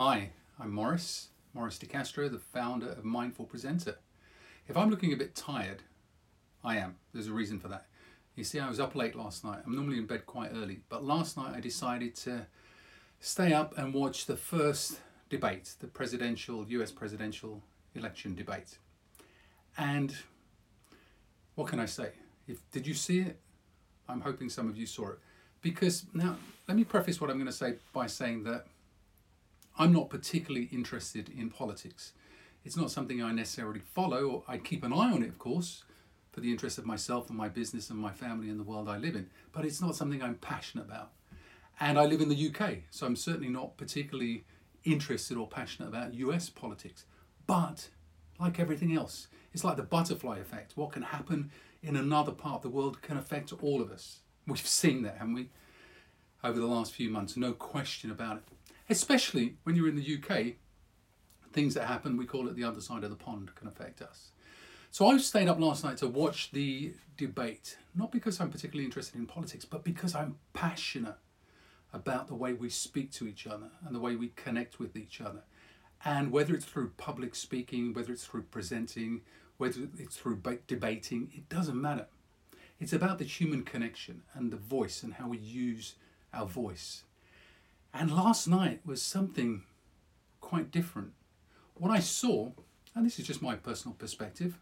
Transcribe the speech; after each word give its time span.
Hi, 0.00 0.30
I'm 0.60 0.72
Maurice, 0.72 1.26
Maurice 1.52 1.76
DeCastro, 1.76 2.30
the 2.30 2.38
founder 2.38 2.86
of 2.90 3.04
Mindful 3.04 3.46
Presenter. 3.46 3.96
If 4.68 4.76
I'm 4.76 4.90
looking 4.90 5.12
a 5.12 5.16
bit 5.16 5.34
tired, 5.34 5.82
I 6.62 6.76
am. 6.76 6.98
There's 7.12 7.26
a 7.26 7.32
reason 7.32 7.58
for 7.58 7.66
that. 7.66 7.86
You 8.36 8.44
see, 8.44 8.60
I 8.60 8.68
was 8.68 8.78
up 8.78 8.94
late 8.94 9.16
last 9.16 9.44
night. 9.44 9.58
I'm 9.66 9.74
normally 9.74 9.98
in 9.98 10.06
bed 10.06 10.24
quite 10.24 10.52
early, 10.54 10.82
but 10.88 11.02
last 11.02 11.36
night 11.36 11.52
I 11.56 11.58
decided 11.58 12.14
to 12.14 12.46
stay 13.18 13.52
up 13.52 13.76
and 13.76 13.92
watch 13.92 14.26
the 14.26 14.36
first 14.36 15.00
debate, 15.30 15.74
the 15.80 15.88
presidential, 15.88 16.64
US 16.68 16.92
presidential 16.92 17.64
election 17.96 18.36
debate. 18.36 18.78
And 19.76 20.14
what 21.56 21.66
can 21.66 21.80
I 21.80 21.86
say? 21.86 22.10
If, 22.46 22.58
did 22.70 22.86
you 22.86 22.94
see 22.94 23.18
it? 23.18 23.40
I'm 24.08 24.20
hoping 24.20 24.48
some 24.48 24.68
of 24.68 24.76
you 24.76 24.86
saw 24.86 25.08
it. 25.08 25.18
Because 25.60 26.06
now, 26.14 26.36
let 26.68 26.76
me 26.76 26.84
preface 26.84 27.20
what 27.20 27.30
I'm 27.30 27.36
going 27.36 27.46
to 27.46 27.52
say 27.52 27.74
by 27.92 28.06
saying 28.06 28.44
that 28.44 28.66
I'm 29.78 29.92
not 29.92 30.10
particularly 30.10 30.68
interested 30.72 31.28
in 31.28 31.50
politics. 31.50 32.12
It's 32.64 32.76
not 32.76 32.90
something 32.90 33.22
I 33.22 33.30
necessarily 33.30 33.78
follow. 33.78 34.44
I 34.48 34.58
keep 34.58 34.82
an 34.82 34.92
eye 34.92 35.12
on 35.12 35.22
it, 35.22 35.28
of 35.28 35.38
course, 35.38 35.84
for 36.32 36.40
the 36.40 36.50
interest 36.50 36.78
of 36.78 36.84
myself 36.86 37.28
and 37.28 37.38
my 37.38 37.48
business 37.48 37.88
and 37.88 37.98
my 37.98 38.10
family 38.10 38.50
and 38.50 38.58
the 38.58 38.64
world 38.64 38.88
I 38.88 38.98
live 38.98 39.14
in. 39.14 39.30
But 39.52 39.64
it's 39.64 39.80
not 39.80 39.94
something 39.94 40.20
I'm 40.20 40.34
passionate 40.34 40.86
about. 40.86 41.12
And 41.78 41.96
I 41.96 42.06
live 42.06 42.20
in 42.20 42.28
the 42.28 42.48
UK, 42.48 42.78
so 42.90 43.06
I'm 43.06 43.14
certainly 43.14 43.48
not 43.48 43.76
particularly 43.76 44.44
interested 44.82 45.36
or 45.36 45.46
passionate 45.46 45.88
about 45.88 46.14
US 46.14 46.50
politics. 46.50 47.04
But 47.46 47.88
like 48.40 48.58
everything 48.58 48.96
else, 48.96 49.28
it's 49.52 49.62
like 49.62 49.76
the 49.76 49.84
butterfly 49.84 50.38
effect. 50.38 50.72
What 50.76 50.90
can 50.90 51.02
happen 51.02 51.52
in 51.84 51.94
another 51.94 52.32
part 52.32 52.56
of 52.56 52.62
the 52.62 52.76
world 52.76 53.00
can 53.00 53.16
affect 53.16 53.52
all 53.62 53.80
of 53.80 53.92
us. 53.92 54.20
We've 54.46 54.58
seen 54.58 55.02
that, 55.02 55.18
haven't 55.18 55.34
we, 55.34 55.50
over 56.42 56.58
the 56.58 56.66
last 56.66 56.92
few 56.92 57.10
months, 57.10 57.36
no 57.36 57.52
question 57.52 58.10
about 58.10 58.38
it. 58.38 58.42
Especially 58.90 59.56
when 59.64 59.76
you're 59.76 59.88
in 59.88 59.96
the 59.96 60.18
UK, 60.18 60.54
things 61.52 61.74
that 61.74 61.86
happen, 61.86 62.16
we 62.16 62.26
call 62.26 62.48
it 62.48 62.56
the 62.56 62.64
other 62.64 62.80
side 62.80 63.04
of 63.04 63.10
the 63.10 63.16
pond, 63.16 63.54
can 63.54 63.68
affect 63.68 64.00
us. 64.00 64.30
So 64.90 65.06
I 65.06 65.16
stayed 65.18 65.48
up 65.48 65.60
last 65.60 65.84
night 65.84 65.98
to 65.98 66.08
watch 66.08 66.50
the 66.50 66.94
debate, 67.16 67.76
not 67.94 68.10
because 68.10 68.40
I'm 68.40 68.50
particularly 68.50 68.86
interested 68.86 69.16
in 69.16 69.26
politics, 69.26 69.64
but 69.64 69.84
because 69.84 70.14
I'm 70.14 70.36
passionate 70.54 71.18
about 71.92 72.28
the 72.28 72.34
way 72.34 72.52
we 72.54 72.70
speak 72.70 73.12
to 73.12 73.26
each 73.26 73.46
other 73.46 73.70
and 73.84 73.94
the 73.94 74.00
way 74.00 74.16
we 74.16 74.28
connect 74.28 74.78
with 74.78 74.96
each 74.96 75.20
other. 75.20 75.42
And 76.04 76.30
whether 76.30 76.54
it's 76.54 76.64
through 76.64 76.92
public 76.96 77.34
speaking, 77.34 77.92
whether 77.92 78.12
it's 78.12 78.24
through 78.24 78.42
presenting, 78.44 79.22
whether 79.58 79.80
it's 79.98 80.16
through 80.16 80.40
debating, 80.66 81.30
it 81.34 81.48
doesn't 81.48 81.80
matter. 81.80 82.06
It's 82.80 82.92
about 82.92 83.18
the 83.18 83.24
human 83.24 83.64
connection 83.64 84.22
and 84.34 84.50
the 84.50 84.56
voice 84.56 85.02
and 85.02 85.14
how 85.14 85.28
we 85.28 85.38
use 85.38 85.96
our 86.32 86.46
voice. 86.46 87.02
And 87.92 88.14
last 88.14 88.46
night 88.46 88.80
was 88.84 89.02
something 89.02 89.62
quite 90.40 90.70
different. 90.70 91.12
What 91.74 91.90
I 91.90 92.00
saw, 92.00 92.52
and 92.94 93.04
this 93.04 93.18
is 93.18 93.26
just 93.26 93.42
my 93.42 93.54
personal 93.54 93.94
perspective 93.94 94.58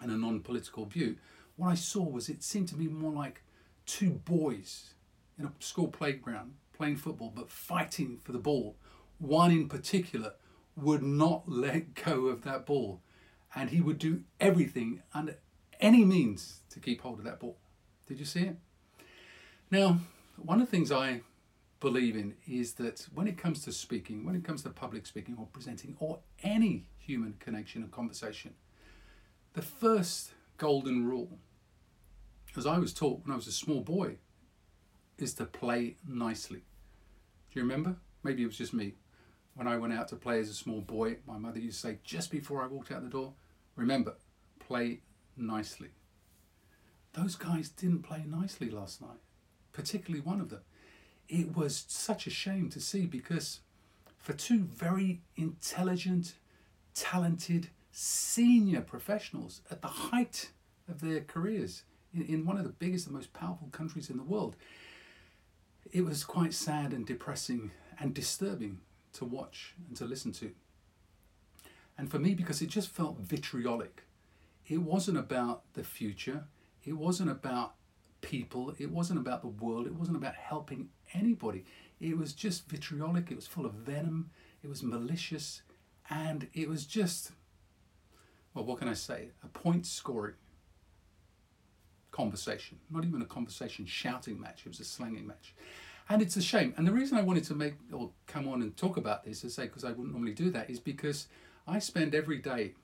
and 0.00 0.10
a 0.10 0.16
non 0.16 0.40
political 0.40 0.86
view, 0.86 1.16
what 1.56 1.68
I 1.68 1.74
saw 1.74 2.02
was 2.02 2.28
it 2.28 2.42
seemed 2.42 2.68
to 2.68 2.74
be 2.74 2.88
more 2.88 3.12
like 3.12 3.42
two 3.86 4.10
boys 4.10 4.94
in 5.38 5.44
a 5.44 5.52
school 5.58 5.88
playground 5.88 6.54
playing 6.72 6.96
football 6.96 7.32
but 7.34 7.50
fighting 7.50 8.18
for 8.22 8.32
the 8.32 8.38
ball. 8.38 8.76
One 9.18 9.50
in 9.50 9.68
particular 9.68 10.34
would 10.76 11.02
not 11.02 11.42
let 11.46 11.94
go 11.94 12.26
of 12.26 12.42
that 12.44 12.66
ball 12.66 13.00
and 13.54 13.70
he 13.70 13.80
would 13.80 13.98
do 13.98 14.22
everything 14.40 15.02
under 15.12 15.36
any 15.80 16.04
means 16.04 16.60
to 16.70 16.80
keep 16.80 17.02
hold 17.02 17.18
of 17.18 17.24
that 17.24 17.40
ball. 17.40 17.56
Did 18.06 18.18
you 18.18 18.24
see 18.24 18.42
it? 18.42 18.56
Now, 19.70 19.98
one 20.36 20.60
of 20.60 20.66
the 20.66 20.70
things 20.70 20.90
I 20.90 21.20
believe 21.80 22.14
in 22.14 22.34
is 22.46 22.74
that 22.74 23.06
when 23.12 23.26
it 23.26 23.38
comes 23.38 23.64
to 23.64 23.72
speaking, 23.72 24.24
when 24.24 24.36
it 24.36 24.44
comes 24.44 24.62
to 24.62 24.70
public 24.70 25.06
speaking 25.06 25.36
or 25.38 25.46
presenting 25.46 25.96
or 25.98 26.20
any 26.42 26.86
human 26.98 27.34
connection 27.40 27.82
and 27.82 27.90
conversation, 27.90 28.54
the 29.54 29.62
first 29.62 30.32
golden 30.58 31.06
rule, 31.06 31.38
as 32.56 32.66
I 32.66 32.78
was 32.78 32.92
taught 32.92 33.24
when 33.24 33.32
I 33.32 33.36
was 33.36 33.46
a 33.46 33.52
small 33.52 33.80
boy, 33.80 34.16
is 35.18 35.34
to 35.34 35.46
play 35.46 35.96
nicely. 36.06 36.60
Do 37.50 37.58
you 37.58 37.62
remember? 37.62 37.96
Maybe 38.22 38.42
it 38.42 38.46
was 38.46 38.58
just 38.58 38.74
me. 38.74 38.94
When 39.54 39.66
I 39.66 39.76
went 39.78 39.92
out 39.92 40.08
to 40.08 40.16
play 40.16 40.38
as 40.38 40.48
a 40.48 40.54
small 40.54 40.80
boy, 40.80 41.16
my 41.26 41.38
mother 41.38 41.58
used 41.58 41.80
to 41.80 41.88
say 41.88 41.98
just 42.04 42.30
before 42.30 42.62
I 42.62 42.66
walked 42.66 42.92
out 42.92 43.02
the 43.02 43.10
door, 43.10 43.34
remember, 43.74 44.14
play 44.58 45.00
nicely. 45.36 45.88
Those 47.14 47.34
guys 47.34 47.68
didn't 47.70 48.02
play 48.02 48.24
nicely 48.26 48.70
last 48.70 49.00
night, 49.00 49.18
particularly 49.72 50.20
one 50.20 50.40
of 50.40 50.50
them. 50.50 50.60
It 51.30 51.56
was 51.56 51.84
such 51.88 52.26
a 52.26 52.30
shame 52.30 52.68
to 52.70 52.80
see 52.80 53.06
because 53.06 53.60
for 54.18 54.34
two 54.34 54.64
very 54.64 55.22
intelligent, 55.36 56.34
talented, 56.94 57.68
senior 57.92 58.82
professionals 58.82 59.62
at 59.70 59.80
the 59.80 59.88
height 59.88 60.50
of 60.88 61.00
their 61.00 61.20
careers 61.20 61.84
in, 62.12 62.22
in 62.22 62.44
one 62.44 62.58
of 62.58 62.64
the 62.64 62.70
biggest 62.70 63.06
and 63.06 63.14
most 63.14 63.32
powerful 63.32 63.68
countries 63.72 64.10
in 64.10 64.18
the 64.18 64.22
world, 64.22 64.56
it 65.92 66.04
was 66.04 66.24
quite 66.24 66.52
sad 66.52 66.92
and 66.92 67.06
depressing 67.06 67.70
and 67.98 68.12
disturbing 68.12 68.80
to 69.14 69.24
watch 69.24 69.74
and 69.88 69.96
to 69.96 70.04
listen 70.04 70.32
to. 70.32 70.50
And 71.96 72.10
for 72.10 72.18
me, 72.18 72.34
because 72.34 72.60
it 72.60 72.68
just 72.68 72.88
felt 72.88 73.18
vitriolic 73.18 74.02
it 74.70 74.82
wasn't 74.82 75.18
about 75.18 75.62
the 75.74 75.82
future. 75.82 76.44
It 76.84 76.92
wasn't 76.92 77.28
about 77.28 77.74
people. 78.20 78.74
It 78.78 78.90
wasn't 78.90 79.18
about 79.18 79.42
the 79.42 79.48
world. 79.48 79.86
It 79.86 79.94
wasn't 79.94 80.16
about 80.16 80.34
helping 80.34 80.88
anybody. 81.14 81.64
It 82.00 82.16
was 82.16 82.32
just 82.32 82.68
vitriolic. 82.68 83.30
It 83.30 83.36
was 83.36 83.46
full 83.46 83.66
of 83.66 83.72
venom. 83.74 84.30
It 84.62 84.68
was 84.68 84.82
malicious. 84.82 85.62
And 86.08 86.48
it 86.54 86.68
was 86.68 86.86
just, 86.86 87.32
well, 88.54 88.64
what 88.64 88.78
can 88.78 88.88
I 88.88 88.94
say? 88.94 89.30
A 89.44 89.48
point 89.48 89.86
scoring 89.86 90.34
conversation. 92.10 92.78
Not 92.90 93.04
even 93.04 93.22
a 93.22 93.26
conversation 93.26 93.86
shouting 93.86 94.40
match. 94.40 94.62
It 94.66 94.68
was 94.68 94.80
a 94.80 94.84
slanging 94.84 95.26
match. 95.26 95.54
And 96.08 96.20
it's 96.20 96.36
a 96.36 96.42
shame. 96.42 96.74
And 96.76 96.86
the 96.86 96.92
reason 96.92 97.16
I 97.16 97.22
wanted 97.22 97.44
to 97.44 97.54
make 97.54 97.74
or 97.92 98.10
come 98.26 98.48
on 98.48 98.62
and 98.62 98.76
talk 98.76 98.96
about 98.96 99.24
this, 99.24 99.44
is 99.44 99.54
say, 99.54 99.64
because 99.64 99.84
I 99.84 99.90
wouldn't 99.90 100.12
normally 100.12 100.34
do 100.34 100.50
that, 100.50 100.68
is 100.68 100.80
because 100.80 101.28
I 101.68 101.78
spend 101.78 102.14
every 102.14 102.38
day 102.38 102.74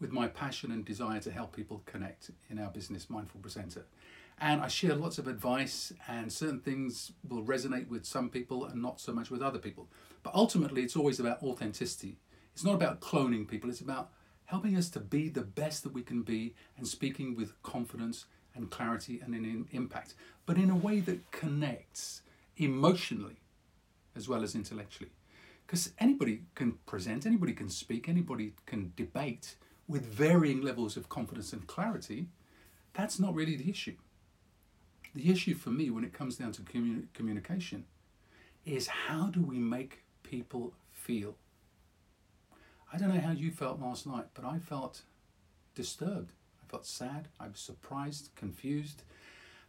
with 0.00 0.12
my 0.12 0.28
passion 0.28 0.70
and 0.70 0.84
desire 0.84 1.20
to 1.20 1.30
help 1.30 1.54
people 1.54 1.82
connect 1.86 2.30
in 2.50 2.58
our 2.58 2.70
business, 2.70 3.08
Mindful 3.08 3.40
Presenter. 3.40 3.86
And 4.38 4.60
I 4.60 4.68
share 4.68 4.94
lots 4.94 5.18
of 5.18 5.28
advice, 5.28 5.92
and 6.06 6.30
certain 6.30 6.60
things 6.60 7.12
will 7.26 7.42
resonate 7.42 7.88
with 7.88 8.04
some 8.04 8.28
people 8.28 8.66
and 8.66 8.82
not 8.82 9.00
so 9.00 9.12
much 9.12 9.30
with 9.30 9.40
other 9.40 9.58
people. 9.58 9.88
But 10.22 10.34
ultimately, 10.34 10.82
it's 10.82 10.96
always 10.96 11.18
about 11.18 11.42
authenticity. 11.42 12.18
It's 12.52 12.64
not 12.64 12.74
about 12.74 13.00
cloning 13.00 13.48
people, 13.48 13.70
it's 13.70 13.80
about 13.80 14.10
helping 14.46 14.76
us 14.76 14.88
to 14.90 15.00
be 15.00 15.28
the 15.28 15.42
best 15.42 15.82
that 15.82 15.92
we 15.92 16.02
can 16.02 16.22
be 16.22 16.54
and 16.76 16.86
speaking 16.86 17.34
with 17.34 17.60
confidence 17.62 18.26
and 18.54 18.70
clarity 18.70 19.20
and 19.22 19.34
an 19.34 19.66
impact, 19.72 20.14
but 20.46 20.56
in 20.56 20.70
a 20.70 20.76
way 20.76 21.00
that 21.00 21.30
connects 21.30 22.22
emotionally 22.56 23.40
as 24.14 24.28
well 24.28 24.42
as 24.42 24.54
intellectually. 24.54 25.10
Because 25.66 25.92
anybody 25.98 26.42
can 26.54 26.72
present, 26.86 27.26
anybody 27.26 27.52
can 27.52 27.68
speak, 27.68 28.08
anybody 28.08 28.54
can 28.66 28.92
debate, 28.96 29.56
with 29.88 30.04
varying 30.04 30.62
levels 30.62 30.96
of 30.96 31.08
confidence 31.08 31.52
and 31.52 31.66
clarity, 31.66 32.28
that's 32.92 33.18
not 33.18 33.34
really 33.34 33.56
the 33.56 33.70
issue. 33.70 33.96
The 35.14 35.30
issue 35.30 35.54
for 35.54 35.70
me 35.70 35.90
when 35.90 36.04
it 36.04 36.12
comes 36.12 36.36
down 36.36 36.52
to 36.52 36.62
communi- 36.62 37.06
communication 37.14 37.84
is 38.64 38.88
how 38.88 39.28
do 39.28 39.40
we 39.40 39.58
make 39.58 40.02
people 40.22 40.74
feel? 40.92 41.36
I 42.92 42.98
don't 42.98 43.14
know 43.14 43.20
how 43.20 43.32
you 43.32 43.50
felt 43.50 43.80
last 43.80 44.06
night, 44.06 44.26
but 44.34 44.44
I 44.44 44.58
felt 44.58 45.02
disturbed. 45.74 46.32
I 46.62 46.70
felt 46.70 46.86
sad. 46.86 47.28
I 47.38 47.48
was 47.48 47.60
surprised, 47.60 48.30
confused. 48.34 49.02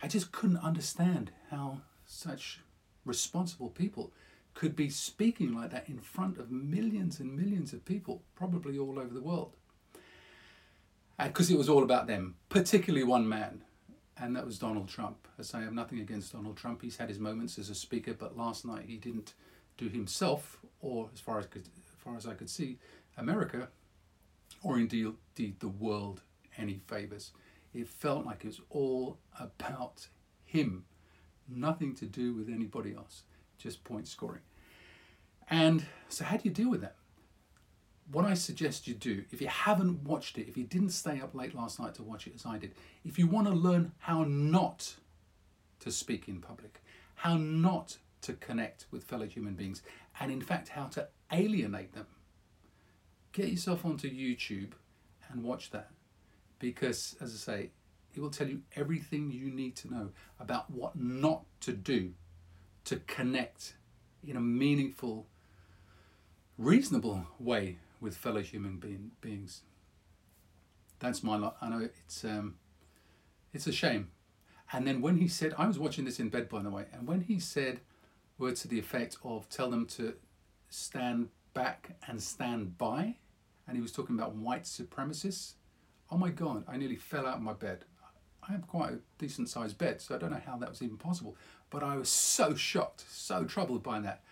I 0.02 0.08
just 0.08 0.32
couldn't 0.32 0.58
understand 0.58 1.32
how 1.52 1.82
such 2.06 2.62
responsible 3.06 3.70
people 3.70 4.12
could 4.54 4.76
be 4.76 4.90
speaking 4.90 5.54
like 5.54 5.70
that 5.72 5.88
in 5.88 6.00
front 6.00 6.38
of 6.40 6.52
millions 6.52 7.20
and 7.20 7.38
millions 7.38 7.74
of 7.74 7.86
people, 7.86 8.24
probably 8.36 8.78
all 8.78 9.00
over 9.00 9.14
the 9.14 9.22
world 9.22 9.56
Uh, 11.20 11.28
because 11.28 11.50
it 11.50 11.58
was 11.58 11.70
all 11.70 11.84
about 11.84 12.08
them, 12.08 12.36
particularly 12.50 13.04
one 13.04 13.28
man, 13.28 13.64
and 14.20 14.36
that 14.36 14.46
was 14.46 14.60
Donald 14.60 14.88
Trump. 14.88 15.28
As 15.40 15.54
I 15.54 15.62
have 15.62 15.74
nothing 15.74 16.00
against 16.00 16.34
Donald 16.34 16.58
Trump, 16.58 16.82
he's 16.82 16.98
had 16.98 17.10
his 17.10 17.20
moments 17.20 17.58
as 17.58 17.70
a 17.70 17.76
speaker, 17.76 18.14
but 18.14 18.38
last 18.38 18.66
night 18.66 18.86
he 18.88 18.98
didn't 18.98 19.34
do 19.78 19.88
himself, 19.90 20.60
or 20.80 21.10
as 21.14 21.20
far 21.20 21.40
as, 21.40 21.48
could, 21.48 21.62
as 21.62 22.04
far 22.04 22.16
as 22.16 22.28
I 22.28 22.34
could 22.34 22.50
see, 22.50 22.78
America, 23.18 23.70
or 24.64 24.78
indeed, 24.78 25.14
indeed 25.36 25.60
the 25.60 25.68
world, 25.68 26.22
any 26.58 26.82
favors. 26.88 27.32
It 27.74 27.88
felt 27.88 28.26
like 28.26 28.44
it 28.44 28.48
was 28.48 28.62
all 28.70 29.18
about 29.40 30.08
him, 30.46 30.86
nothing 31.48 31.96
to 31.96 32.06
do 32.06 32.34
with 32.34 32.50
anybody 32.50 32.94
else, 32.96 33.24
just 33.58 33.84
point 33.84 34.08
scoring. 34.08 34.42
And 35.50 35.86
so, 36.10 36.26
how 36.26 36.38
do 36.38 36.44
you 36.46 36.54
deal 36.54 36.70
with 36.70 36.82
that? 36.82 36.96
What 38.12 38.26
I 38.26 38.34
suggest 38.36 38.88
you 38.88 38.94
do, 38.94 39.24
if 39.32 39.42
you 39.42 39.48
haven't 39.48 40.04
watched 40.04 40.38
it, 40.38 40.48
if 40.48 40.56
you 40.56 40.64
didn't 40.64 40.92
stay 40.92 41.20
up 41.20 41.36
late 41.36 41.54
last 41.54 41.80
night 41.80 41.94
to 41.96 42.04
watch 42.04 42.28
it 42.28 42.36
as 42.36 42.46
I 42.46 42.58
did, 42.58 42.74
if 43.04 43.20
you 43.20 43.28
want 43.28 43.48
to 43.48 43.54
learn 43.54 43.92
how 44.00 44.24
not 44.24 44.96
to 45.82 45.92
speak 45.92 46.28
in 46.28 46.40
public, 46.40 46.82
how 47.16 47.36
not 47.36 47.98
to 48.22 48.34
connect 48.34 48.86
with 48.92 49.04
fellow 49.04 49.26
human 49.26 49.56
beings 49.56 49.82
and, 50.20 50.32
in 50.32 50.42
fact, 50.42 50.70
how 50.70 50.86
to 50.86 51.08
alienate 51.32 51.94
them. 51.94 52.08
Get 53.34 53.50
yourself 53.50 53.86
onto 53.86 54.10
YouTube 54.10 54.72
and 55.30 55.44
watch 55.44 55.72
that 55.72 55.90
because, 56.60 57.16
as 57.20 57.34
I 57.34 57.38
say, 57.38 57.70
it 58.16 58.22
will 58.22 58.32
tell 58.32 58.48
you 58.48 58.62
everything 58.76 59.32
you 59.32 59.52
need 59.52 59.76
to 59.78 59.94
know 59.94 60.10
about 60.40 60.72
what 60.72 60.96
not 60.96 61.44
to 61.62 61.74
do 61.74 62.14
to 62.86 62.96
connect 63.06 63.76
in 64.26 64.36
a 64.36 64.42
meaningful, 64.42 65.28
reasonable 66.58 67.28
way 67.38 67.78
with 68.00 68.16
fellow 68.16 68.42
human 68.42 68.78
being, 68.78 69.12
beings. 69.22 69.62
That's 71.00 71.24
my 71.24 71.38
lot. 71.38 71.58
I 71.62 71.70
know 71.70 71.80
it's 71.80 72.24
um, 72.24 72.56
it's 73.54 73.68
a 73.68 73.72
shame. 73.72 74.10
And 74.74 74.86
then 74.86 75.02
when 75.02 75.18
he 75.18 75.28
said, 75.28 75.54
I 75.58 75.66
was 75.68 75.80
watching 75.80 76.06
this 76.06 76.20
in 76.20 76.30
bed 76.30 76.50
by 76.50 76.62
the 76.62 76.70
way, 76.70 76.86
and 76.92 77.08
when 77.08 77.22
he 77.22 77.40
said 77.40 77.80
words 78.38 78.62
to 78.62 78.68
the 78.68 78.80
effect 78.80 79.18
of 79.24 79.48
tell 79.50 79.70
them 79.70 79.86
to 79.86 80.14
stand 80.70 81.30
back 81.54 81.98
and 82.08 82.22
stand 82.22 82.78
by, 82.78 83.16
and 83.68 83.76
he 83.76 83.82
was 83.82 83.92
talking 83.92 84.16
about 84.16 84.36
white 84.36 84.64
supremacists. 84.64 85.54
Oh 86.12 86.18
my 86.18 86.30
God, 86.30 86.64
I 86.68 86.78
nearly 86.78 86.96
fell 86.96 87.26
out 87.26 87.38
of 87.38 87.42
my 87.42 87.54
bed. 87.54 87.86
I 88.48 88.54
have 88.54 88.68
quite 88.68 88.94
a 88.94 89.00
decent 89.18 89.50
sized 89.50 89.78
bed, 89.78 90.00
so 90.00 90.16
I 90.16 90.18
don't 90.18 90.32
know 90.32 90.42
how 90.46 90.58
that 90.58 90.70
was 90.70 90.82
even 90.82 90.98
possible. 90.98 91.36
But 91.70 91.84
I 91.84 91.98
was 91.98 92.10
so 92.10 92.56
shocked, 92.56 93.04
so 93.10 93.44
troubled 93.44 93.84
by 93.84 94.00
that. 94.02 94.24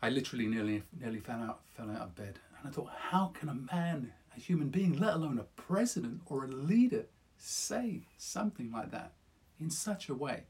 I 0.00 0.10
literally 0.10 0.46
nearly 0.46 0.82
nearly 1.00 1.20
fell 1.20 1.40
out 1.40 1.60
fell 1.74 1.90
out 1.90 2.02
of 2.02 2.14
bed. 2.14 2.38
And 2.62 2.70
I 2.70 2.74
thought, 2.74 2.90
how 3.10 3.32
can 3.34 3.48
a 3.48 3.54
man, 3.54 4.12
a 4.36 4.40
human 4.40 4.68
being, 4.68 4.98
let 4.98 5.14
alone 5.14 5.38
a 5.38 5.60
president 5.60 6.20
or 6.26 6.44
a 6.44 6.48
leader, 6.48 7.06
say 7.36 8.06
something 8.16 8.70
like 8.70 8.92
that 8.92 9.12
in 9.58 9.68
such 9.68 10.08
a 10.08 10.14
way? 10.14 10.44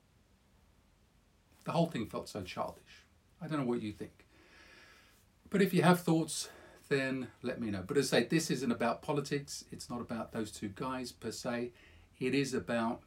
The 1.64 1.72
whole 1.72 1.86
thing 1.86 2.06
felt 2.06 2.28
so 2.28 2.42
childish. 2.42 3.06
I 3.40 3.46
don't 3.46 3.60
know 3.60 3.66
what 3.66 3.82
you 3.82 3.92
think. 3.92 4.26
But 5.48 5.62
if 5.62 5.72
you 5.72 5.82
have 5.82 6.00
thoughts, 6.00 6.48
then 6.88 7.28
let 7.42 7.60
me 7.60 7.70
know. 7.70 7.82
But 7.86 7.96
as 7.96 8.12
I 8.12 8.20
say, 8.20 8.26
this 8.26 8.50
isn't 8.50 8.70
about 8.70 9.00
politics. 9.00 9.64
It's 9.70 9.88
not 9.88 10.00
about 10.00 10.32
those 10.32 10.50
two 10.50 10.68
guys 10.68 11.12
per 11.12 11.30
se. 11.30 11.72
It 12.20 12.34
is 12.34 12.52
about 12.52 13.02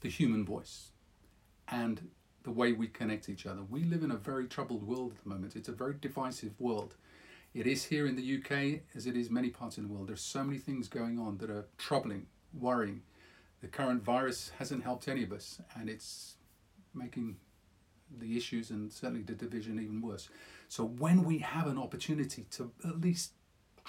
the 0.00 0.08
human 0.08 0.44
voice 0.44 0.90
and 1.68 2.08
the 2.42 2.50
way 2.50 2.72
we 2.72 2.88
connect 2.88 3.28
each 3.28 3.46
other. 3.46 3.62
We 3.62 3.84
live 3.84 4.02
in 4.02 4.10
a 4.10 4.16
very 4.16 4.46
troubled 4.46 4.82
world 4.82 5.12
at 5.12 5.22
the 5.22 5.28
moment. 5.28 5.56
It's 5.56 5.68
a 5.68 5.72
very 5.72 5.94
divisive 6.00 6.58
world. 6.58 6.96
It 7.52 7.66
is 7.66 7.84
here 7.84 8.06
in 8.06 8.14
the 8.14 8.38
UK 8.38 8.82
as 8.94 9.06
it 9.06 9.16
is 9.16 9.28
many 9.28 9.50
parts 9.50 9.76
in 9.76 9.84
the 9.86 9.92
world. 9.92 10.08
There's 10.08 10.20
so 10.20 10.44
many 10.44 10.58
things 10.58 10.88
going 10.88 11.18
on 11.18 11.38
that 11.38 11.50
are 11.50 11.66
troubling, 11.78 12.26
worrying. 12.58 13.02
The 13.60 13.66
current 13.66 14.04
virus 14.04 14.52
hasn't 14.58 14.84
helped 14.84 15.08
any 15.08 15.24
of 15.24 15.32
us 15.32 15.60
and 15.74 15.88
it's 15.88 16.36
making 16.94 17.36
the 18.18 18.36
issues 18.36 18.70
and 18.70 18.92
certainly 18.92 19.22
the 19.22 19.34
division 19.34 19.80
even 19.80 20.00
worse. 20.00 20.28
So 20.68 20.84
when 20.84 21.24
we 21.24 21.38
have 21.38 21.66
an 21.66 21.76
opportunity 21.76 22.46
to 22.52 22.70
at 22.84 23.00
least 23.00 23.32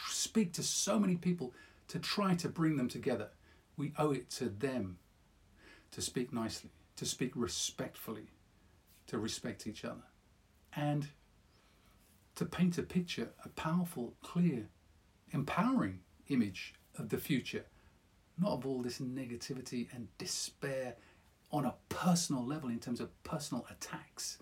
speak 0.09 0.53
to 0.53 0.63
so 0.63 0.99
many 0.99 1.15
people 1.15 1.53
to 1.89 1.99
try 1.99 2.33
to 2.35 2.49
bring 2.49 2.77
them 2.77 2.87
together, 2.87 3.29
we 3.77 3.93
owe 3.97 4.11
it 4.11 4.29
to 4.31 4.49
them 4.49 4.97
to 5.91 6.01
speak 6.01 6.33
nicely, 6.33 6.71
to 6.95 7.05
speak 7.05 7.31
respectfully, 7.35 8.27
to 9.07 9.19
respect 9.19 9.67
each 9.67 9.85
other, 9.85 10.03
and 10.75 11.09
to 12.41 12.45
paint 12.47 12.75
a 12.79 12.81
picture, 12.81 13.29
a 13.45 13.49
powerful, 13.49 14.15
clear, 14.23 14.67
empowering 15.31 15.99
image 16.27 16.73
of 16.97 17.09
the 17.09 17.17
future, 17.19 17.65
not 18.35 18.53
of 18.53 18.65
all 18.65 18.81
this 18.81 18.97
negativity 18.97 19.87
and 19.93 20.07
despair 20.17 20.95
on 21.51 21.65
a 21.65 21.75
personal 21.89 22.43
level 22.43 22.69
in 22.69 22.79
terms 22.79 22.99
of 22.99 23.23
personal 23.23 23.63
attacks. 23.69 24.39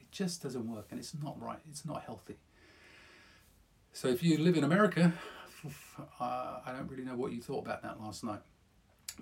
It 0.00 0.12
just 0.12 0.44
doesn't 0.44 0.70
work 0.70 0.86
and 0.92 1.00
it's 1.00 1.12
not 1.12 1.42
right, 1.42 1.58
it's 1.68 1.84
not 1.84 2.04
healthy. 2.04 2.36
So 3.92 4.06
if 4.06 4.22
you 4.22 4.38
live 4.38 4.56
in 4.56 4.62
America, 4.62 5.12
uh, 6.20 6.60
I 6.64 6.72
don't 6.72 6.88
really 6.88 7.02
know 7.02 7.16
what 7.16 7.32
you 7.32 7.42
thought 7.42 7.66
about 7.66 7.82
that 7.82 8.00
last 8.00 8.22
night. 8.22 8.42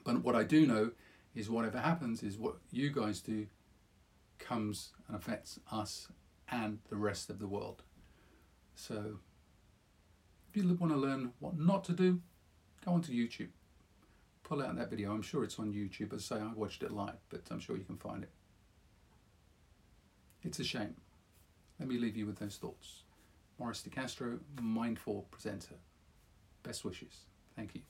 But 0.04 0.22
what 0.22 0.36
I 0.36 0.44
do 0.44 0.66
know 0.66 0.90
is 1.34 1.48
whatever 1.48 1.78
happens 1.78 2.22
is 2.22 2.36
what 2.36 2.56
you 2.70 2.90
guys 2.90 3.22
do 3.22 3.46
comes 4.38 4.92
and 5.06 5.16
affects 5.16 5.58
us 5.72 6.08
and 6.50 6.80
the 6.90 6.96
rest 6.96 7.30
of 7.30 7.38
the 7.38 7.48
world. 7.48 7.84
So 8.78 9.18
if 10.48 10.56
you 10.56 10.72
want 10.74 10.92
to 10.92 10.98
learn 10.98 11.32
what 11.40 11.58
not 11.58 11.82
to 11.84 11.92
do, 11.92 12.20
go 12.86 12.92
onto 12.92 13.12
YouTube. 13.12 13.48
Pull 14.44 14.62
out 14.62 14.76
that 14.76 14.88
video. 14.88 15.12
I'm 15.12 15.20
sure 15.20 15.42
it's 15.42 15.58
on 15.58 15.72
YouTube. 15.72 16.14
As 16.14 16.30
I 16.30 16.36
say, 16.36 16.42
I 16.42 16.52
watched 16.54 16.84
it 16.84 16.92
live, 16.92 17.18
but 17.28 17.42
I'm 17.50 17.58
sure 17.58 17.76
you 17.76 17.82
can 17.82 17.96
find 17.96 18.22
it. 18.22 18.30
It's 20.44 20.60
a 20.60 20.64
shame. 20.64 20.94
Let 21.80 21.88
me 21.88 21.98
leave 21.98 22.16
you 22.16 22.24
with 22.24 22.38
those 22.38 22.56
thoughts. 22.56 23.02
Maurice 23.58 23.82
DeCastro, 23.82 24.38
Mindful 24.62 25.26
Presenter. 25.32 25.74
Best 26.62 26.84
wishes. 26.84 27.24
Thank 27.56 27.74
you. 27.74 27.82